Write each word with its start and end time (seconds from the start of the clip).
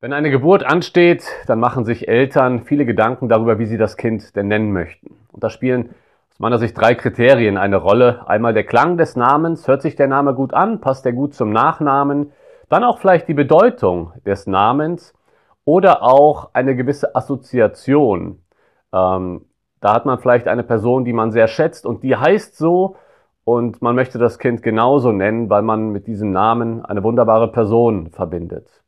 Wenn 0.00 0.12
eine 0.12 0.30
Geburt 0.30 0.64
ansteht, 0.64 1.24
dann 1.46 1.60
machen 1.60 1.84
sich 1.84 2.08
Eltern 2.08 2.64
viele 2.64 2.84
Gedanken 2.84 3.28
darüber, 3.28 3.58
wie 3.58 3.66
sie 3.66 3.78
das 3.78 3.96
Kind 3.96 4.36
denn 4.36 4.48
nennen 4.48 4.72
möchten. 4.72 5.16
Und 5.32 5.42
da 5.42 5.48
spielen 5.48 5.94
aus 6.30 6.40
meiner 6.40 6.58
Sicht 6.58 6.76
drei 6.76 6.94
Kriterien 6.94 7.56
eine 7.56 7.76
Rolle. 7.76 8.28
Einmal 8.28 8.52
der 8.54 8.64
Klang 8.64 8.98
des 8.98 9.16
Namens, 9.16 9.66
hört 9.68 9.82
sich 9.82 9.96
der 9.96 10.08
Name 10.08 10.34
gut 10.34 10.52
an, 10.52 10.80
passt 10.80 11.04
der 11.04 11.12
gut 11.12 11.34
zum 11.34 11.52
Nachnamen, 11.52 12.32
dann 12.68 12.84
auch 12.84 12.98
vielleicht 12.98 13.28
die 13.28 13.34
Bedeutung 13.34 14.12
des 14.26 14.46
Namens 14.46 15.14
oder 15.64 16.02
auch 16.02 16.50
eine 16.52 16.76
gewisse 16.76 17.14
Assoziation. 17.14 18.42
Ähm, 18.92 19.46
da 19.80 19.94
hat 19.94 20.06
man 20.06 20.18
vielleicht 20.18 20.48
eine 20.48 20.64
Person, 20.64 21.04
die 21.04 21.12
man 21.12 21.30
sehr 21.30 21.46
schätzt 21.46 21.86
und 21.86 22.02
die 22.02 22.16
heißt 22.16 22.56
so 22.56 22.96
und 23.44 23.80
man 23.80 23.94
möchte 23.94 24.18
das 24.18 24.38
Kind 24.38 24.62
genauso 24.62 25.12
nennen, 25.12 25.50
weil 25.50 25.62
man 25.62 25.90
mit 25.90 26.06
diesem 26.06 26.32
Namen 26.32 26.84
eine 26.84 27.02
wunderbare 27.02 27.52
Person 27.52 28.10
verbindet. 28.10 28.83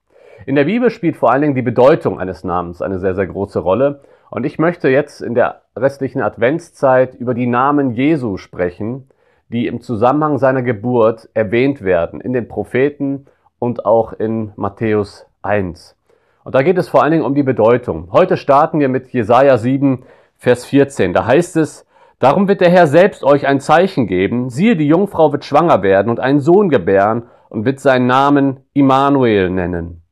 In 0.46 0.54
der 0.54 0.64
Bibel 0.64 0.90
spielt 0.90 1.16
vor 1.16 1.32
allen 1.32 1.42
Dingen 1.42 1.54
die 1.56 1.62
Bedeutung 1.62 2.20
eines 2.20 2.44
Namens 2.44 2.80
eine 2.80 3.00
sehr, 3.00 3.16
sehr 3.16 3.26
große 3.26 3.58
Rolle. 3.58 4.02
Und 4.30 4.46
ich 4.46 4.60
möchte 4.60 4.88
jetzt 4.88 5.20
in 5.20 5.34
der 5.34 5.62
restlichen 5.76 6.22
Adventszeit 6.22 7.16
über 7.16 7.34
die 7.34 7.48
Namen 7.48 7.90
Jesu 7.90 8.36
sprechen, 8.36 9.08
die 9.48 9.66
im 9.66 9.80
Zusammenhang 9.80 10.38
seiner 10.38 10.62
Geburt 10.62 11.28
erwähnt 11.34 11.82
werden 11.82 12.20
in 12.20 12.32
den 12.32 12.46
Propheten 12.46 13.26
und 13.58 13.84
auch 13.86 14.12
in 14.12 14.52
Matthäus 14.54 15.26
1. 15.42 15.96
Und 16.44 16.54
da 16.54 16.62
geht 16.62 16.78
es 16.78 16.88
vor 16.88 17.02
allen 17.02 17.10
Dingen 17.10 17.24
um 17.24 17.34
die 17.34 17.42
Bedeutung. 17.42 18.10
Heute 18.12 18.36
starten 18.36 18.78
wir 18.78 18.88
mit 18.88 19.08
Jesaja 19.08 19.58
7, 19.58 20.04
Vers 20.36 20.64
14. 20.64 21.12
Da 21.12 21.26
heißt 21.26 21.56
es, 21.56 21.86
Darum 22.20 22.46
wird 22.46 22.60
der 22.60 22.70
Herr 22.70 22.86
selbst 22.86 23.24
euch 23.24 23.48
ein 23.48 23.58
Zeichen 23.58 24.06
geben. 24.06 24.48
Siehe, 24.48 24.76
die 24.76 24.86
Jungfrau 24.86 25.32
wird 25.32 25.44
schwanger 25.44 25.82
werden 25.82 26.08
und 26.08 26.20
einen 26.20 26.40
Sohn 26.40 26.68
gebären 26.68 27.24
und 27.48 27.64
wird 27.64 27.80
seinen 27.80 28.06
Namen 28.06 28.60
Immanuel 28.74 29.50
nennen. 29.50 30.02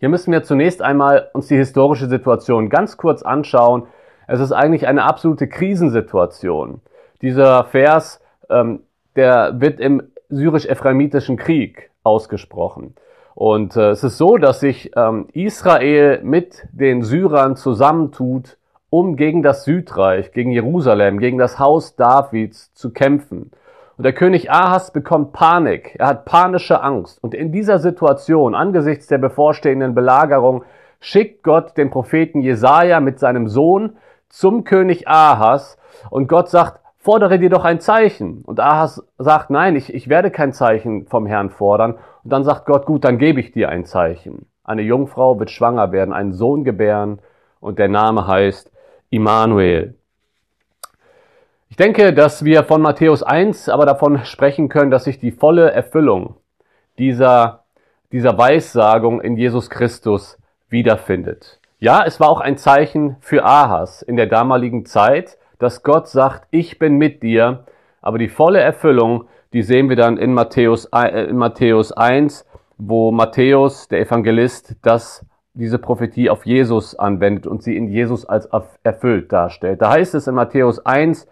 Hier 0.00 0.08
müssen 0.08 0.32
wir 0.32 0.42
zunächst 0.42 0.80
einmal 0.80 1.28
uns 1.34 1.48
die 1.48 1.58
historische 1.58 2.08
Situation 2.08 2.70
ganz 2.70 2.96
kurz 2.96 3.20
anschauen. 3.22 3.86
Es 4.26 4.40
ist 4.40 4.50
eigentlich 4.50 4.88
eine 4.88 5.04
absolute 5.04 5.46
Krisensituation. 5.46 6.80
Dieser 7.20 7.64
Vers, 7.64 8.22
ähm, 8.48 8.80
der 9.14 9.60
wird 9.60 9.78
im 9.78 10.02
syrisch-ephraimitischen 10.30 11.36
Krieg 11.36 11.90
ausgesprochen. 12.02 12.94
Und 13.34 13.76
äh, 13.76 13.90
es 13.90 14.02
ist 14.02 14.16
so, 14.16 14.38
dass 14.38 14.60
sich 14.60 14.90
ähm, 14.96 15.28
Israel 15.34 16.20
mit 16.22 16.66
den 16.72 17.02
Syrern 17.02 17.56
zusammentut, 17.56 18.56
um 18.88 19.16
gegen 19.16 19.42
das 19.42 19.64
Südreich, 19.64 20.32
gegen 20.32 20.50
Jerusalem, 20.50 21.18
gegen 21.18 21.36
das 21.36 21.58
Haus 21.58 21.94
Davids 21.94 22.72
zu 22.72 22.90
kämpfen. 22.90 23.50
Und 24.00 24.04
der 24.04 24.14
König 24.14 24.50
Ahas 24.50 24.94
bekommt 24.94 25.34
Panik. 25.34 25.94
Er 25.98 26.06
hat 26.06 26.24
panische 26.24 26.82
Angst. 26.82 27.22
Und 27.22 27.34
in 27.34 27.52
dieser 27.52 27.78
Situation, 27.78 28.54
angesichts 28.54 29.08
der 29.08 29.18
bevorstehenden 29.18 29.94
Belagerung, 29.94 30.64
schickt 31.00 31.42
Gott 31.42 31.76
den 31.76 31.90
Propheten 31.90 32.40
Jesaja 32.40 33.00
mit 33.00 33.18
seinem 33.18 33.46
Sohn 33.46 33.98
zum 34.30 34.64
König 34.64 35.06
Ahas. 35.06 35.76
Und 36.08 36.28
Gott 36.28 36.48
sagt, 36.48 36.80
fordere 36.96 37.38
dir 37.38 37.50
doch 37.50 37.66
ein 37.66 37.78
Zeichen. 37.78 38.40
Und 38.46 38.58
Ahas 38.58 39.06
sagt, 39.18 39.50
nein, 39.50 39.76
ich, 39.76 39.92
ich 39.92 40.08
werde 40.08 40.30
kein 40.30 40.54
Zeichen 40.54 41.04
vom 41.04 41.26
Herrn 41.26 41.50
fordern. 41.50 41.96
Und 42.24 42.32
dann 42.32 42.42
sagt 42.42 42.64
Gott, 42.64 42.86
gut, 42.86 43.04
dann 43.04 43.18
gebe 43.18 43.38
ich 43.38 43.52
dir 43.52 43.68
ein 43.68 43.84
Zeichen. 43.84 44.46
Eine 44.64 44.80
Jungfrau 44.80 45.38
wird 45.38 45.50
schwanger 45.50 45.92
werden, 45.92 46.14
einen 46.14 46.32
Sohn 46.32 46.64
gebären. 46.64 47.20
Und 47.60 47.78
der 47.78 47.88
Name 47.88 48.26
heißt 48.26 48.72
Immanuel. 49.10 49.99
Ich 51.70 51.76
denke, 51.76 52.12
dass 52.12 52.44
wir 52.44 52.64
von 52.64 52.82
Matthäus 52.82 53.22
1 53.22 53.68
aber 53.68 53.86
davon 53.86 54.24
sprechen 54.24 54.68
können, 54.68 54.90
dass 54.90 55.04
sich 55.04 55.20
die 55.20 55.30
volle 55.30 55.70
Erfüllung 55.70 56.34
dieser, 56.98 57.62
dieser 58.10 58.36
Weissagung 58.36 59.20
in 59.20 59.36
Jesus 59.36 59.70
Christus 59.70 60.36
wiederfindet. 60.68 61.60
Ja, 61.78 62.02
es 62.04 62.18
war 62.18 62.28
auch 62.28 62.40
ein 62.40 62.58
Zeichen 62.58 63.16
für 63.20 63.44
Ahas 63.44 64.02
in 64.02 64.16
der 64.16 64.26
damaligen 64.26 64.84
Zeit, 64.84 65.38
dass 65.60 65.84
Gott 65.84 66.08
sagt, 66.08 66.48
ich 66.50 66.80
bin 66.80 66.96
mit 66.96 67.22
dir, 67.22 67.64
aber 68.02 68.18
die 68.18 68.28
volle 68.28 68.58
Erfüllung, 68.58 69.28
die 69.52 69.62
sehen 69.62 69.88
wir 69.88 69.96
dann 69.96 70.16
in 70.18 70.34
Matthäus, 70.34 70.86
äh, 70.92 71.26
in 71.26 71.36
Matthäus 71.36 71.92
1, 71.92 72.46
wo 72.78 73.12
Matthäus, 73.12 73.86
der 73.86 74.00
Evangelist, 74.00 74.74
das, 74.82 75.24
diese 75.54 75.78
Prophetie 75.78 76.30
auf 76.30 76.44
Jesus 76.44 76.96
anwendet 76.96 77.46
und 77.46 77.62
sie 77.62 77.76
in 77.76 77.86
Jesus 77.86 78.24
als 78.24 78.48
erfüllt 78.82 79.32
darstellt. 79.32 79.80
Da 79.80 79.92
heißt 79.92 80.16
es 80.16 80.26
in 80.26 80.34
Matthäus 80.34 80.84
1, 80.84 81.28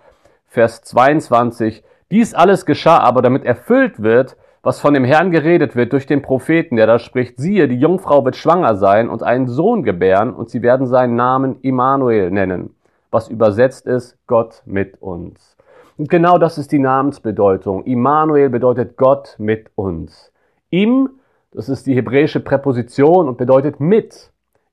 Vers 0.48 0.82
22, 0.82 1.84
dies 2.10 2.34
alles 2.34 2.64
geschah 2.64 2.98
aber, 2.98 3.22
damit 3.22 3.44
erfüllt 3.44 4.02
wird, 4.02 4.36
was 4.62 4.80
von 4.80 4.94
dem 4.94 5.04
Herrn 5.04 5.30
geredet 5.30 5.76
wird 5.76 5.92
durch 5.92 6.06
den 6.06 6.22
Propheten, 6.22 6.76
der 6.76 6.86
da 6.86 6.98
spricht, 6.98 7.38
siehe, 7.38 7.68
die 7.68 7.78
Jungfrau 7.78 8.24
wird 8.24 8.36
schwanger 8.36 8.76
sein 8.76 9.08
und 9.08 9.22
einen 9.22 9.46
Sohn 9.46 9.82
gebären, 9.82 10.32
und 10.34 10.50
sie 10.50 10.62
werden 10.62 10.86
seinen 10.86 11.16
Namen 11.16 11.60
Immanuel 11.60 12.30
nennen, 12.30 12.74
was 13.10 13.28
übersetzt 13.28 13.86
ist, 13.86 14.16
Gott 14.26 14.62
mit 14.64 15.00
uns. 15.00 15.56
Und 15.98 16.08
genau 16.08 16.38
das 16.38 16.58
ist 16.58 16.72
die 16.72 16.78
Namensbedeutung. 16.78 17.84
Immanuel 17.84 18.50
bedeutet 18.50 18.96
Gott 18.96 19.34
mit 19.38 19.70
uns. 19.74 20.32
Im, 20.70 21.10
das 21.52 21.68
ist 21.68 21.86
die 21.86 21.94
hebräische 21.94 22.40
Präposition 22.40 23.28
und 23.28 23.36
bedeutet 23.36 23.80
mit. 23.80 24.30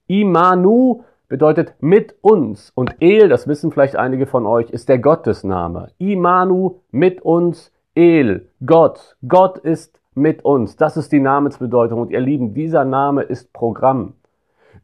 Imanu 0.07 1.03
bedeutet 1.27 1.73
mit 1.79 2.15
uns. 2.21 2.71
Und 2.75 2.95
El, 2.99 3.29
das 3.29 3.47
wissen 3.47 3.71
vielleicht 3.71 3.95
einige 3.95 4.25
von 4.25 4.45
euch, 4.45 4.69
ist 4.69 4.89
der 4.89 4.99
Gottesname. 4.99 5.89
Imanu, 5.97 6.79
mit 6.91 7.21
uns, 7.21 7.71
El, 7.95 8.47
Gott. 8.65 9.17
Gott 9.27 9.57
ist 9.57 9.99
mit 10.13 10.45
uns. 10.45 10.75
Das 10.77 10.97
ist 10.97 11.11
die 11.11 11.19
Namensbedeutung. 11.19 12.01
Und 12.01 12.11
ihr 12.11 12.19
Lieben, 12.19 12.53
dieser 12.53 12.85
Name 12.85 13.23
ist 13.23 13.53
Programm. 13.53 14.13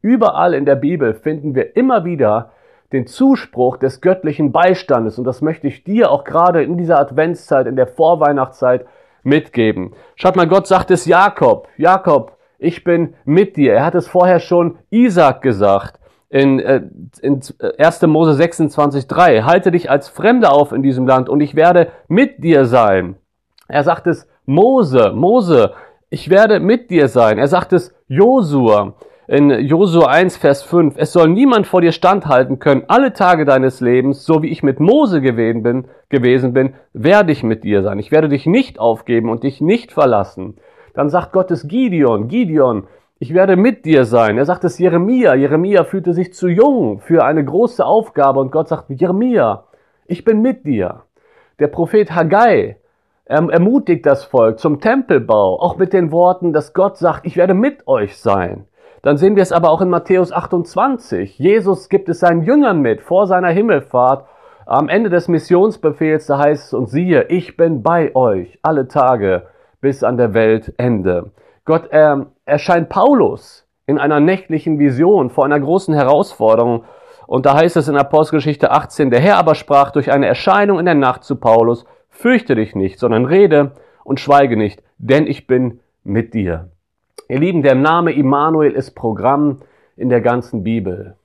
Überall 0.01 0.53
in 0.53 0.65
der 0.65 0.75
Bibel 0.75 1.13
finden 1.13 1.55
wir 1.55 1.75
immer 1.75 2.05
wieder 2.05 2.51
den 2.91 3.07
Zuspruch 3.07 3.77
des 3.77 4.01
göttlichen 4.01 4.51
Beistandes. 4.51 5.17
Und 5.17 5.25
das 5.25 5.41
möchte 5.41 5.67
ich 5.67 5.83
dir 5.83 6.11
auch 6.11 6.23
gerade 6.23 6.63
in 6.63 6.77
dieser 6.77 6.99
Adventszeit, 6.99 7.67
in 7.67 7.75
der 7.75 7.87
Vorweihnachtszeit 7.87 8.85
mitgeben. 9.23 9.93
Schaut 10.15 10.35
mal, 10.35 10.47
Gott 10.47 10.67
sagt 10.67 10.91
es 10.91 11.05
Jakob. 11.05 11.67
Jakob, 11.77 12.37
ich 12.57 12.83
bin 12.83 13.13
mit 13.23 13.55
dir. 13.55 13.73
Er 13.73 13.85
hat 13.85 13.95
es 13.95 14.07
vorher 14.07 14.39
schon 14.39 14.79
Isaac 14.89 15.41
gesagt 15.41 16.00
in, 16.31 16.59
äh, 16.59 16.81
in 17.21 17.41
1. 17.77 18.01
Mose 18.07 18.33
26, 18.33 19.07
3. 19.07 19.43
Halte 19.43 19.71
dich 19.71 19.89
als 19.89 20.07
Fremder 20.07 20.53
auf 20.53 20.71
in 20.71 20.81
diesem 20.81 21.05
Land 21.05 21.27
und 21.27 21.41
ich 21.41 21.55
werde 21.55 21.89
mit 22.07 22.43
dir 22.43 22.65
sein. 22.65 23.15
Er 23.67 23.83
sagt 23.83 24.07
es 24.07 24.27
Mose, 24.45 25.11
Mose, 25.13 25.73
ich 26.09 26.29
werde 26.29 26.59
mit 26.59 26.89
dir 26.89 27.09
sein. 27.09 27.37
Er 27.37 27.47
sagt 27.47 27.73
es 27.73 27.93
Josua 28.07 28.95
in 29.27 29.49
Josua 29.49 30.07
1, 30.07 30.37
Vers 30.37 30.63
5. 30.63 30.95
Es 30.97 31.11
soll 31.11 31.29
niemand 31.29 31.67
vor 31.67 31.81
dir 31.81 31.91
standhalten 31.91 32.59
können 32.59 32.83
alle 32.87 33.13
Tage 33.13 33.45
deines 33.45 33.81
Lebens, 33.81 34.25
so 34.25 34.41
wie 34.41 34.49
ich 34.49 34.63
mit 34.63 34.79
Mose 34.79 35.21
gewesen 35.21 35.63
bin, 35.63 35.85
gewesen 36.09 36.53
bin, 36.53 36.73
werde 36.93 37.33
ich 37.33 37.43
mit 37.43 37.63
dir 37.65 37.83
sein. 37.83 37.99
Ich 37.99 38.11
werde 38.11 38.29
dich 38.29 38.45
nicht 38.45 38.79
aufgeben 38.79 39.29
und 39.29 39.43
dich 39.43 39.61
nicht 39.61 39.91
verlassen. 39.91 40.55
Dann 40.93 41.09
sagt 41.09 41.33
Gottes 41.33 41.67
Gideon, 41.67 42.29
Gideon, 42.29 42.87
ich 43.21 43.35
werde 43.35 43.55
mit 43.55 43.85
dir 43.85 44.05
sein. 44.05 44.39
Er 44.39 44.45
sagt 44.45 44.63
es 44.63 44.79
Jeremia. 44.79 45.35
Jeremia 45.35 45.83
fühlte 45.83 46.11
sich 46.11 46.33
zu 46.33 46.47
jung 46.47 47.01
für 47.01 47.23
eine 47.23 47.45
große 47.45 47.85
Aufgabe 47.85 48.39
und 48.39 48.51
Gott 48.51 48.67
sagt, 48.67 48.89
Jeremia, 48.89 49.65
ich 50.07 50.23
bin 50.23 50.41
mit 50.41 50.65
dir. 50.65 51.03
Der 51.59 51.67
Prophet 51.67 52.15
Haggai 52.15 52.77
ermutigt 53.25 54.07
das 54.07 54.23
Volk 54.23 54.57
zum 54.57 54.81
Tempelbau, 54.81 55.61
auch 55.61 55.77
mit 55.77 55.93
den 55.93 56.11
Worten, 56.11 56.51
dass 56.51 56.73
Gott 56.73 56.97
sagt, 56.97 57.27
ich 57.27 57.37
werde 57.37 57.53
mit 57.53 57.87
euch 57.87 58.17
sein. 58.17 58.65
Dann 59.03 59.17
sehen 59.17 59.35
wir 59.35 59.43
es 59.43 59.51
aber 59.51 59.69
auch 59.69 59.81
in 59.81 59.89
Matthäus 59.89 60.31
28. 60.31 61.37
Jesus 61.37 61.89
gibt 61.89 62.09
es 62.09 62.21
seinen 62.21 62.41
Jüngern 62.41 62.81
mit 62.81 63.03
vor 63.03 63.27
seiner 63.27 63.49
Himmelfahrt. 63.49 64.25
Am 64.65 64.89
Ende 64.89 65.11
des 65.11 65.27
Missionsbefehls, 65.27 66.25
da 66.25 66.39
heißt 66.39 66.69
es, 66.69 66.73
und 66.73 66.89
siehe, 66.89 67.25
ich 67.25 67.55
bin 67.55 67.83
bei 67.83 68.15
euch 68.15 68.57
alle 68.63 68.87
Tage 68.87 69.43
bis 69.79 70.03
an 70.03 70.17
der 70.17 70.33
Weltende. 70.33 71.29
Gott 71.65 71.89
ähm, 71.91 72.27
erscheint 72.45 72.89
Paulus 72.89 73.67
in 73.85 73.97
einer 73.97 74.19
nächtlichen 74.19 74.79
Vision 74.79 75.29
vor 75.29 75.45
einer 75.45 75.59
großen 75.59 75.93
Herausforderung. 75.93 76.85
Und 77.27 77.45
da 77.45 77.55
heißt 77.55 77.77
es 77.77 77.87
in 77.87 77.97
Apostelgeschichte 77.97 78.71
18, 78.71 79.09
der 79.09 79.19
Herr 79.19 79.37
aber 79.37 79.55
sprach 79.55 79.91
durch 79.91 80.11
eine 80.11 80.27
Erscheinung 80.27 80.79
in 80.79 80.85
der 80.85 80.95
Nacht 80.95 81.23
zu 81.23 81.35
Paulus, 81.35 81.85
fürchte 82.09 82.55
dich 82.55 82.75
nicht, 82.75 82.99
sondern 82.99 83.25
rede 83.25 83.71
und 84.03 84.19
schweige 84.19 84.57
nicht, 84.57 84.83
denn 84.97 85.27
ich 85.27 85.47
bin 85.47 85.79
mit 86.03 86.33
dir. 86.33 86.69
Ihr 87.27 87.39
Lieben, 87.39 87.61
der 87.61 87.75
Name 87.75 88.11
Immanuel 88.11 88.73
ist 88.73 88.91
Programm 88.91 89.59
in 89.95 90.09
der 90.09 90.21
ganzen 90.21 90.63
Bibel. 90.63 91.15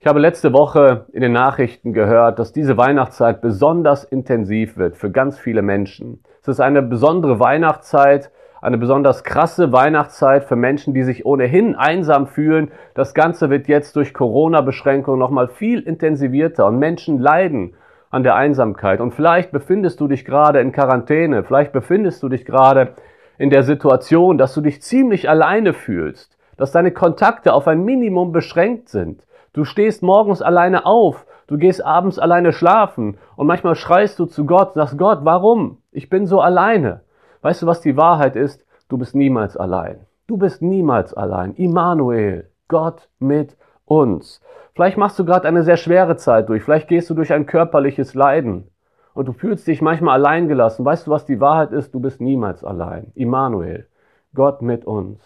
Ich 0.00 0.06
habe 0.06 0.20
letzte 0.20 0.52
Woche 0.52 1.06
in 1.12 1.22
den 1.22 1.32
Nachrichten 1.32 1.92
gehört, 1.92 2.38
dass 2.38 2.52
diese 2.52 2.76
Weihnachtszeit 2.76 3.40
besonders 3.40 4.04
intensiv 4.04 4.76
wird 4.76 4.96
für 4.96 5.10
ganz 5.10 5.38
viele 5.38 5.62
Menschen. 5.62 6.22
Es 6.42 6.48
ist 6.48 6.60
eine 6.60 6.82
besondere 6.82 7.40
Weihnachtszeit, 7.40 8.30
eine 8.60 8.78
besonders 8.78 9.24
krasse 9.24 9.72
Weihnachtszeit 9.72 10.44
für 10.44 10.56
Menschen, 10.56 10.94
die 10.94 11.02
sich 11.02 11.26
ohnehin 11.26 11.74
einsam 11.74 12.26
fühlen. 12.26 12.70
Das 12.94 13.14
Ganze 13.14 13.50
wird 13.50 13.68
jetzt 13.68 13.96
durch 13.96 14.14
Corona-Beschränkungen 14.14 15.18
nochmal 15.18 15.48
viel 15.48 15.80
intensivierter 15.80 16.66
und 16.66 16.78
Menschen 16.78 17.18
leiden 17.18 17.74
an 18.10 18.22
der 18.22 18.34
Einsamkeit. 18.34 19.00
Und 19.00 19.12
vielleicht 19.12 19.52
befindest 19.52 20.00
du 20.00 20.08
dich 20.08 20.24
gerade 20.24 20.60
in 20.60 20.72
Quarantäne, 20.72 21.44
vielleicht 21.44 21.72
befindest 21.72 22.22
du 22.22 22.28
dich 22.28 22.44
gerade 22.44 22.94
in 23.38 23.50
der 23.50 23.62
Situation, 23.62 24.38
dass 24.38 24.54
du 24.54 24.60
dich 24.60 24.80
ziemlich 24.80 25.28
alleine 25.28 25.72
fühlst, 25.74 26.38
dass 26.56 26.72
deine 26.72 26.92
Kontakte 26.92 27.52
auf 27.52 27.68
ein 27.68 27.84
Minimum 27.84 28.32
beschränkt 28.32 28.88
sind. 28.88 29.26
Du 29.52 29.64
stehst 29.64 30.02
morgens 30.02 30.42
alleine 30.42 30.86
auf, 30.86 31.26
du 31.46 31.58
gehst 31.58 31.84
abends 31.84 32.18
alleine 32.18 32.52
schlafen 32.52 33.18
und 33.36 33.46
manchmal 33.46 33.74
schreist 33.74 34.18
du 34.18 34.26
zu 34.26 34.46
Gott, 34.46 34.74
sagst 34.74 34.98
Gott, 34.98 35.20
warum? 35.22 35.78
Ich 35.92 36.08
bin 36.08 36.26
so 36.26 36.40
alleine. 36.40 37.02
Weißt 37.42 37.62
du, 37.62 37.66
was 37.66 37.80
die 37.80 37.96
Wahrheit 37.96 38.36
ist? 38.36 38.64
Du 38.88 38.98
bist 38.98 39.14
niemals 39.14 39.56
allein. 39.56 40.00
Du 40.26 40.36
bist 40.36 40.62
niemals 40.62 41.14
allein. 41.14 41.54
Immanuel, 41.54 42.50
Gott 42.68 43.08
mit 43.18 43.56
uns. 43.84 44.40
Vielleicht 44.74 44.98
machst 44.98 45.18
du 45.18 45.24
gerade 45.24 45.48
eine 45.48 45.62
sehr 45.62 45.76
schwere 45.76 46.16
Zeit 46.16 46.48
durch, 46.48 46.62
vielleicht 46.62 46.88
gehst 46.88 47.08
du 47.08 47.14
durch 47.14 47.32
ein 47.32 47.46
körperliches 47.46 48.14
Leiden 48.14 48.68
und 49.14 49.26
du 49.26 49.32
fühlst 49.32 49.66
dich 49.66 49.80
manchmal 49.80 50.18
alleingelassen. 50.18 50.84
Weißt 50.84 51.06
du, 51.06 51.10
was 51.10 51.24
die 51.24 51.40
Wahrheit 51.40 51.72
ist? 51.72 51.94
Du 51.94 52.00
bist 52.00 52.20
niemals 52.20 52.62
allein. 52.62 53.10
Immanuel, 53.14 53.86
Gott 54.34 54.60
mit 54.60 54.84
uns. 54.84 55.18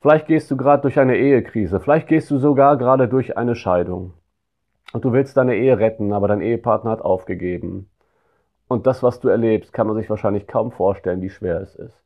Vielleicht 0.00 0.26
gehst 0.26 0.50
du 0.50 0.56
gerade 0.56 0.82
durch 0.82 0.98
eine 0.98 1.16
Ehekrise, 1.16 1.80
vielleicht 1.80 2.08
gehst 2.08 2.30
du 2.30 2.38
sogar 2.38 2.78
gerade 2.78 3.08
durch 3.08 3.36
eine 3.36 3.54
Scheidung. 3.54 4.14
Und 4.92 5.04
du 5.04 5.12
willst 5.12 5.36
deine 5.36 5.56
Ehe 5.56 5.78
retten, 5.78 6.12
aber 6.12 6.28
dein 6.28 6.40
Ehepartner 6.40 6.92
hat 6.92 7.02
aufgegeben. 7.02 7.90
Und 8.68 8.86
das, 8.86 9.02
was 9.02 9.20
du 9.20 9.28
erlebst, 9.28 9.72
kann 9.72 9.86
man 9.86 9.96
sich 9.96 10.10
wahrscheinlich 10.10 10.46
kaum 10.46 10.72
vorstellen, 10.72 11.22
wie 11.22 11.30
schwer 11.30 11.60
es 11.60 11.74
ist. 11.76 12.02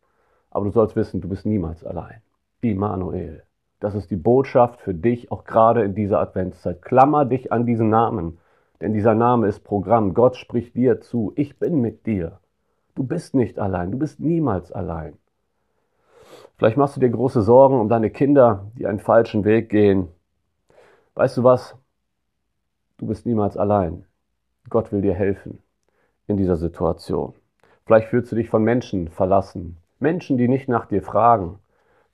Aber 0.50 0.66
du 0.66 0.70
sollst 0.70 0.96
wissen, 0.96 1.20
du 1.20 1.28
bist 1.28 1.46
niemals 1.46 1.84
allein. 1.84 2.20
Immanuel. 2.60 3.44
Das 3.78 3.94
ist 3.94 4.10
die 4.10 4.16
Botschaft 4.16 4.80
für 4.80 4.92
dich, 4.92 5.32
auch 5.32 5.44
gerade 5.44 5.82
in 5.82 5.94
dieser 5.94 6.20
Adventszeit. 6.20 6.82
Klammer 6.82 7.24
dich 7.24 7.50
an 7.50 7.64
diesen 7.64 7.88
Namen, 7.88 8.38
denn 8.80 8.92
dieser 8.92 9.14
Name 9.14 9.46
ist 9.46 9.64
Programm. 9.64 10.12
Gott 10.12 10.36
spricht 10.36 10.74
dir 10.74 11.00
zu. 11.00 11.32
Ich 11.36 11.58
bin 11.58 11.80
mit 11.80 12.06
dir. 12.06 12.40
Du 12.94 13.04
bist 13.04 13.34
nicht 13.34 13.58
allein. 13.58 13.90
Du 13.90 13.98
bist 13.98 14.20
niemals 14.20 14.70
allein. 14.70 15.14
Vielleicht 16.58 16.76
machst 16.76 16.96
du 16.96 17.00
dir 17.00 17.08
große 17.08 17.40
Sorgen 17.40 17.80
um 17.80 17.88
deine 17.88 18.10
Kinder, 18.10 18.70
die 18.76 18.86
einen 18.86 18.98
falschen 18.98 19.44
Weg 19.44 19.70
gehen. 19.70 20.08
Weißt 21.14 21.38
du 21.38 21.44
was? 21.44 21.74
Du 22.98 23.06
bist 23.06 23.24
niemals 23.24 23.56
allein. 23.56 24.04
Gott 24.68 24.92
will 24.92 25.00
dir 25.00 25.14
helfen 25.14 25.62
in 26.30 26.36
dieser 26.36 26.56
Situation. 26.56 27.34
Vielleicht 27.84 28.08
fühlst 28.08 28.32
du 28.32 28.36
dich 28.36 28.48
von 28.48 28.62
Menschen 28.62 29.08
verlassen. 29.08 29.76
Menschen, 29.98 30.38
die 30.38 30.48
nicht 30.48 30.68
nach 30.68 30.86
dir 30.86 31.02
fragen. 31.02 31.58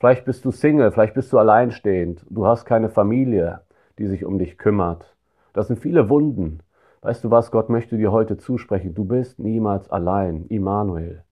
Vielleicht 0.00 0.24
bist 0.24 0.44
du 0.44 0.50
Single, 0.50 0.90
vielleicht 0.90 1.14
bist 1.14 1.32
du 1.32 1.38
alleinstehend. 1.38 2.24
Du 2.28 2.46
hast 2.46 2.64
keine 2.64 2.88
Familie, 2.88 3.60
die 3.98 4.06
sich 4.06 4.24
um 4.24 4.38
dich 4.38 4.58
kümmert. 4.58 5.14
Das 5.52 5.68
sind 5.68 5.78
viele 5.78 6.08
Wunden. 6.08 6.60
Weißt 7.02 7.22
du 7.22 7.30
was? 7.30 7.50
Gott 7.50 7.68
möchte 7.68 7.96
dir 7.96 8.10
heute 8.10 8.36
zusprechen. 8.36 8.94
Du 8.94 9.04
bist 9.04 9.38
niemals 9.38 9.90
allein. 9.90 10.46
Immanuel. 10.48 11.22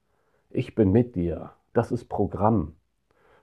Ich 0.51 0.75
bin 0.75 0.93
mit 0.93 1.17
dir. 1.17 1.51
Das 1.73 1.91
ist 1.91 2.09
Programm. 2.09 2.75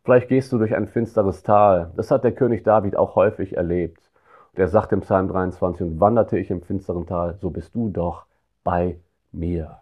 Vielleicht 0.03 0.29
gehst 0.29 0.51
du 0.51 0.57
durch 0.57 0.75
ein 0.75 0.87
finsteres 0.87 1.43
Tal. 1.43 1.91
Das 1.95 2.09
hat 2.09 2.23
der 2.23 2.31
König 2.31 2.63
David 2.63 2.95
auch 2.95 3.15
häufig 3.15 3.57
erlebt. 3.57 4.09
Der 4.57 4.67
sagt 4.67 4.91
im 4.91 5.01
Psalm 5.01 5.27
23, 5.27 5.85
und 5.85 5.99
wanderte 5.99 6.39
ich 6.39 6.49
im 6.49 6.61
finsteren 6.61 7.05
Tal, 7.05 7.37
so 7.39 7.49
bist 7.49 7.75
du 7.75 7.89
doch 7.89 8.25
bei 8.63 8.97
mir. 9.31 9.81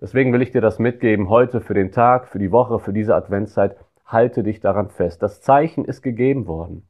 Deswegen 0.00 0.32
will 0.32 0.42
ich 0.42 0.50
dir 0.50 0.60
das 0.60 0.78
mitgeben 0.78 1.28
heute 1.28 1.60
für 1.60 1.74
den 1.74 1.92
Tag, 1.92 2.28
für 2.28 2.38
die 2.38 2.52
Woche, 2.52 2.78
für 2.78 2.92
diese 2.92 3.14
Adventszeit. 3.14 3.76
Halte 4.06 4.42
dich 4.42 4.60
daran 4.60 4.88
fest. 4.88 5.22
Das 5.22 5.40
Zeichen 5.40 5.84
ist 5.84 6.02
gegeben 6.02 6.46
worden. 6.46 6.88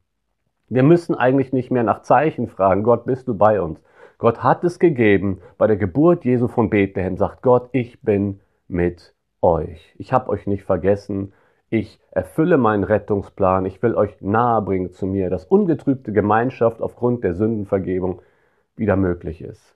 Wir 0.69 0.83
müssen 0.83 1.15
eigentlich 1.15 1.51
nicht 1.51 1.69
mehr 1.69 1.83
nach 1.83 2.01
Zeichen 2.01 2.47
fragen. 2.47 2.83
Gott, 2.83 3.05
bist 3.05 3.27
du 3.27 3.37
bei 3.37 3.61
uns? 3.61 3.83
Gott 4.17 4.41
hat 4.41 4.63
es 4.63 4.79
gegeben. 4.79 5.41
Bei 5.57 5.67
der 5.67 5.75
Geburt 5.75 6.23
Jesu 6.23 6.47
von 6.47 6.69
Bethlehem 6.69 7.17
sagt 7.17 7.41
Gott, 7.41 7.69
ich 7.73 8.01
bin 8.01 8.39
mit 8.69 9.13
euch. 9.41 9.93
Ich 9.97 10.13
habe 10.13 10.29
euch 10.29 10.47
nicht 10.47 10.63
vergessen. 10.63 11.33
Ich 11.69 11.99
erfülle 12.11 12.57
meinen 12.57 12.83
Rettungsplan. 12.83 13.65
Ich 13.65 13.81
will 13.81 13.95
euch 13.95 14.21
nahebringen 14.21 14.91
zu 14.91 15.05
mir, 15.05 15.29
dass 15.29 15.45
ungetrübte 15.45 16.13
Gemeinschaft 16.13 16.81
aufgrund 16.81 17.23
der 17.23 17.33
Sündenvergebung 17.33 18.21
wieder 18.75 18.95
möglich 18.95 19.41
ist. 19.41 19.75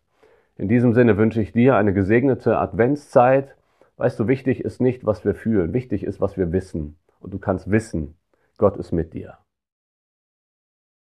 In 0.57 0.69
diesem 0.69 0.93
Sinne 0.93 1.17
wünsche 1.17 1.41
ich 1.41 1.51
dir 1.51 1.75
eine 1.75 1.93
gesegnete 1.93 2.57
Adventszeit. 2.57 3.55
Weißt 3.97 4.19
du, 4.19 4.27
wichtig 4.27 4.63
ist 4.63 4.79
nicht, 4.79 5.05
was 5.05 5.25
wir 5.25 5.35
fühlen, 5.35 5.73
wichtig 5.73 6.03
ist, 6.03 6.21
was 6.21 6.37
wir 6.37 6.53
wissen. 6.53 6.97
Und 7.19 7.33
du 7.33 7.39
kannst 7.39 7.69
wissen, 7.69 8.15
Gott 8.57 8.77
ist 8.77 8.93
mit 8.93 9.13
dir. 9.13 9.37